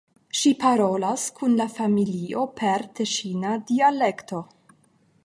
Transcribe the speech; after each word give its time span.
Ŝi 0.37 0.51
parolas 0.61 1.25
kun 1.39 1.53
la 1.59 1.67
familio 1.75 2.45
per 2.61 2.87
teŝina 3.01 3.55
dialekto. 3.73 4.41